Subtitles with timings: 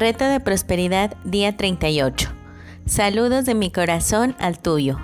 [0.00, 2.30] Reto de Prosperidad, día 38.
[2.86, 4.98] Saludos de mi corazón al tuyo.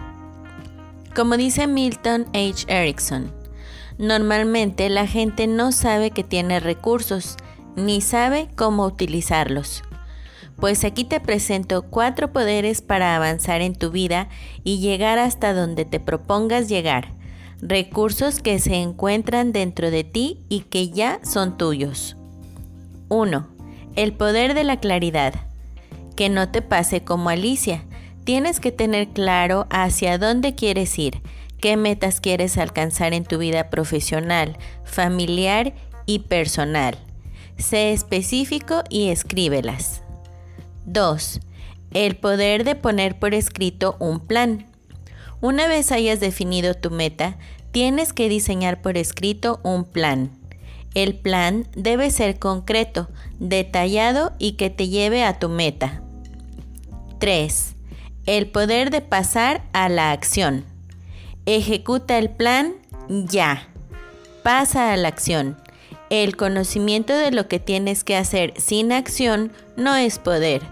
[1.15, 2.65] Como dice Milton H.
[2.67, 3.31] Erickson,
[3.99, 7.37] normalmente la gente no sabe que tiene recursos,
[7.77, 9.83] ni sabe cómo utilizarlos.
[10.59, 14.31] Pues aquí te presento cuatro poderes para avanzar en tu vida
[14.65, 17.12] y llegar hasta donde te propongas llegar.
[17.60, 22.17] Recursos que se encuentran dentro de ti y que ya son tuyos.
[23.11, 23.55] 1
[23.97, 25.35] el poder de la claridad.
[26.15, 27.85] Que no te pase como Alicia.
[28.25, 31.21] Tienes que tener claro hacia dónde quieres ir,
[31.61, 35.75] qué metas quieres alcanzar en tu vida profesional, familiar
[36.07, 36.99] y personal.
[37.57, 40.03] Sé específico y escríbelas.
[40.87, 41.41] 2.
[41.93, 44.67] El poder de poner por escrito un plan.
[45.41, 47.39] Una vez hayas definido tu meta,
[47.71, 50.36] tienes que diseñar por escrito un plan.
[50.97, 56.01] El plan debe ser concreto, detallado y que te lleve a tu meta.
[57.19, 57.77] 3.
[58.25, 60.65] El poder de pasar a la acción.
[61.45, 62.77] Ejecuta el plan
[63.09, 63.69] ya.
[64.42, 65.58] Pasa a la acción.
[66.08, 70.62] El conocimiento de lo que tienes que hacer sin acción no es poder.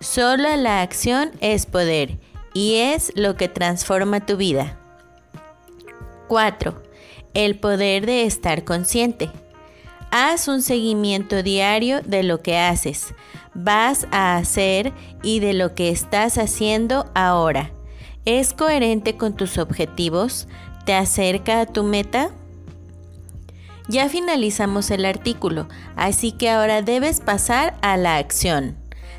[0.00, 2.18] Solo la acción es poder
[2.52, 4.78] y es lo que transforma tu vida.
[6.28, 6.82] 4.
[7.32, 9.30] El poder de estar consciente.
[10.14, 13.14] Haz un seguimiento diario de lo que haces,
[13.54, 17.70] vas a hacer y de lo que estás haciendo ahora.
[18.26, 20.48] ¿Es coherente con tus objetivos?
[20.84, 22.28] ¿Te acerca a tu meta?
[23.88, 28.76] Ya finalizamos el artículo, así que ahora debes pasar a la acción.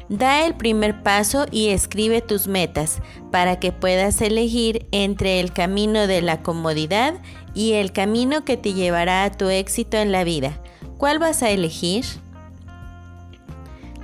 [0.09, 6.05] Da el primer paso y escribe tus metas para que puedas elegir entre el camino
[6.05, 7.15] de la comodidad
[7.55, 10.59] y el camino que te llevará a tu éxito en la vida.
[10.97, 12.05] ¿Cuál vas a elegir?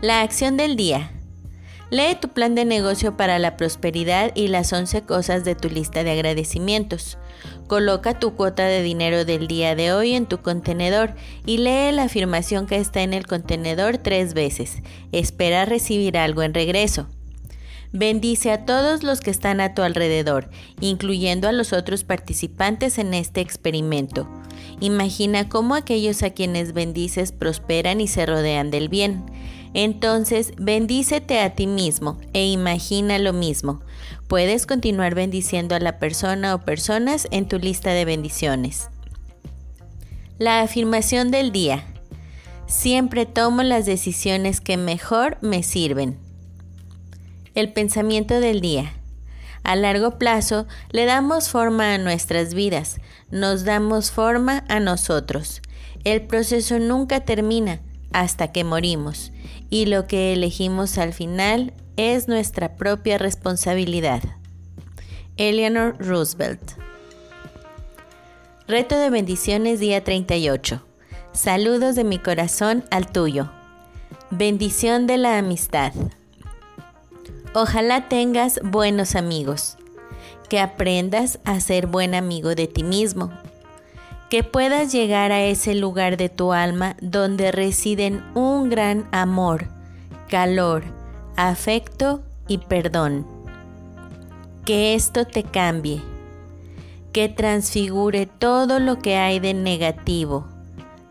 [0.02, 1.12] La acción del día.
[1.92, 6.04] Lee tu plan de negocio para la prosperidad y las 11 cosas de tu lista
[6.04, 7.18] de agradecimientos.
[7.68, 12.04] Coloca tu cuota de dinero del día de hoy en tu contenedor y lee la
[12.04, 14.84] afirmación que está en el contenedor tres veces.
[15.12, 17.08] Espera recibir algo en regreso.
[17.92, 23.16] Bendice a todos los que están a tu alrededor, incluyendo a los otros participantes en
[23.16, 24.30] este experimento.
[24.80, 29.24] Imagina cómo aquellos a quienes bendices prosperan y se rodean del bien.
[29.74, 33.82] Entonces, bendícete a ti mismo e imagina lo mismo.
[34.28, 38.90] Puedes continuar bendiciendo a la persona o personas en tu lista de bendiciones.
[40.38, 41.86] La afirmación del día.
[42.66, 46.18] Siempre tomo las decisiones que mejor me sirven.
[47.56, 48.99] El pensamiento del día.
[49.64, 53.00] A largo plazo le damos forma a nuestras vidas,
[53.30, 55.62] nos damos forma a nosotros.
[56.04, 57.82] El proceso nunca termina
[58.12, 59.32] hasta que morimos
[59.70, 64.24] y lo que elegimos al final es nuestra propia responsabilidad.
[65.38, 66.62] Eleanor Roosevelt
[68.68, 70.86] Reto de bendiciones día 38.
[71.32, 73.52] Saludos de mi corazón al tuyo.
[74.30, 75.92] Bendición de la amistad.
[77.56, 79.76] Ojalá tengas buenos amigos,
[80.50, 83.32] que aprendas a ser buen amigo de ti mismo,
[84.30, 89.66] que puedas llegar a ese lugar de tu alma donde residen un gran amor,
[90.28, 90.84] calor,
[91.38, 93.26] afecto y perdón.
[94.64, 96.04] Que esto te cambie,
[97.14, 100.46] que transfigure todo lo que hay de negativo,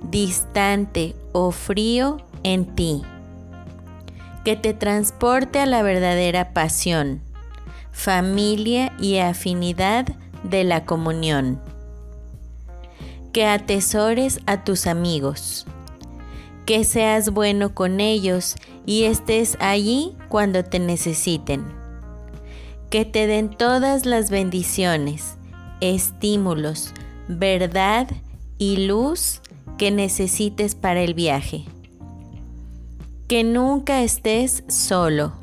[0.01, 3.03] distante o frío en ti
[4.49, 7.21] que te transporte a la verdadera pasión,
[7.93, 10.07] familia y afinidad
[10.43, 11.61] de la comunión.
[13.31, 15.67] Que atesores a tus amigos,
[16.65, 21.67] que seas bueno con ellos y estés allí cuando te necesiten.
[22.89, 25.37] Que te den todas las bendiciones,
[25.83, 26.95] estímulos,
[27.29, 28.09] verdad
[28.57, 29.43] y luz
[29.77, 31.67] que necesites para el viaje
[33.29, 35.35] que nunca estés solo,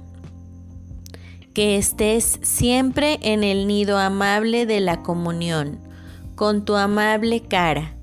[1.53, 5.79] que estés siempre en el nido amable de la comunión,
[6.33, 7.95] con tu amable cara,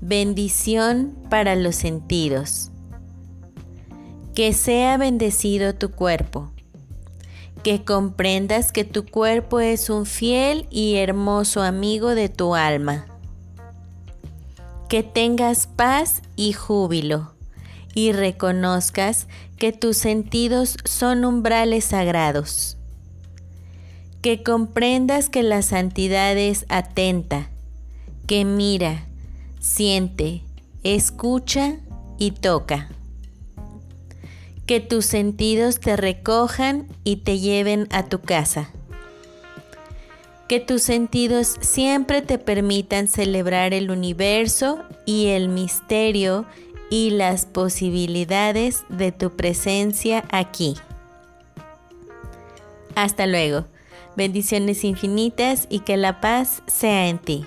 [0.00, 2.70] bendición para los sentidos.
[4.36, 6.52] Que sea bendecido tu cuerpo,
[7.64, 13.06] que comprendas que tu cuerpo es un fiel y hermoso amigo de tu alma.
[14.88, 17.36] Que tengas paz y júbilo
[17.98, 22.76] y reconozcas que tus sentidos son umbrales sagrados.
[24.22, 27.50] Que comprendas que la santidad es atenta,
[28.28, 29.04] que mira,
[29.58, 30.44] siente,
[30.84, 31.78] escucha
[32.18, 32.88] y toca.
[34.64, 38.70] Que tus sentidos te recojan y te lleven a tu casa.
[40.48, 46.46] Que tus sentidos siempre te permitan celebrar el universo y el misterio
[46.90, 50.74] y las posibilidades de tu presencia aquí.
[52.94, 53.66] Hasta luego.
[54.16, 57.46] Bendiciones infinitas y que la paz sea en ti.